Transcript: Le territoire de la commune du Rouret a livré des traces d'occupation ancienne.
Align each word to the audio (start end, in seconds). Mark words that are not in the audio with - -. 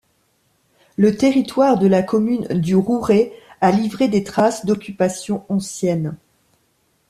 Le 0.97 1.15
territoire 1.15 1.77
de 1.77 1.85
la 1.85 2.01
commune 2.01 2.45
du 2.59 2.75
Rouret 2.75 3.31
a 3.61 3.69
livré 3.69 4.07
des 4.07 4.23
traces 4.23 4.65
d'occupation 4.65 5.45
ancienne. 5.47 6.17